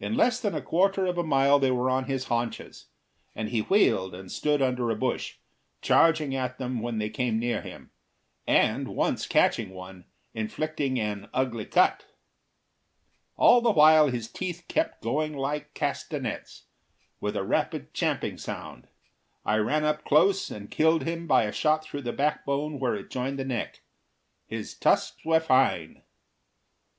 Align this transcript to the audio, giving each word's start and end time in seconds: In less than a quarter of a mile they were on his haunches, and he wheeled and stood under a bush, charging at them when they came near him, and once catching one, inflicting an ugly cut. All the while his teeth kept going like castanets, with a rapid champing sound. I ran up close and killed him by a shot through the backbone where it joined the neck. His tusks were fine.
In 0.00 0.16
less 0.16 0.40
than 0.40 0.54
a 0.54 0.62
quarter 0.62 1.04
of 1.04 1.18
a 1.18 1.22
mile 1.22 1.58
they 1.58 1.70
were 1.70 1.90
on 1.90 2.04
his 2.04 2.28
haunches, 2.28 2.86
and 3.34 3.50
he 3.50 3.60
wheeled 3.60 4.14
and 4.14 4.32
stood 4.32 4.62
under 4.62 4.88
a 4.90 4.94
bush, 4.96 5.36
charging 5.82 6.34
at 6.34 6.56
them 6.56 6.80
when 6.80 6.96
they 6.96 7.10
came 7.10 7.38
near 7.38 7.60
him, 7.60 7.90
and 8.46 8.88
once 8.88 9.26
catching 9.26 9.68
one, 9.74 10.06
inflicting 10.32 10.98
an 10.98 11.28
ugly 11.34 11.66
cut. 11.66 12.06
All 13.36 13.60
the 13.60 13.70
while 13.72 14.08
his 14.08 14.28
teeth 14.28 14.64
kept 14.66 15.02
going 15.02 15.36
like 15.36 15.74
castanets, 15.74 16.62
with 17.20 17.36
a 17.36 17.44
rapid 17.44 17.92
champing 17.92 18.38
sound. 18.38 18.88
I 19.44 19.58
ran 19.58 19.84
up 19.84 20.06
close 20.06 20.50
and 20.50 20.70
killed 20.70 21.02
him 21.02 21.26
by 21.26 21.42
a 21.42 21.52
shot 21.52 21.84
through 21.84 22.00
the 22.04 22.14
backbone 22.14 22.80
where 22.80 22.94
it 22.94 23.10
joined 23.10 23.38
the 23.38 23.44
neck. 23.44 23.82
His 24.46 24.72
tusks 24.72 25.22
were 25.22 25.38
fine. 25.40 26.00